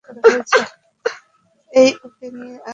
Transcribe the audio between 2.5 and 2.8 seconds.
আয়।